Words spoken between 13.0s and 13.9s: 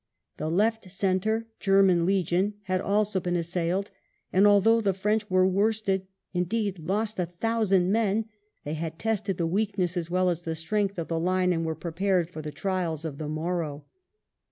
of the morrow.